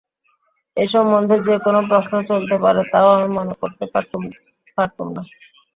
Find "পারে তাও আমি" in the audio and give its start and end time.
2.63-3.29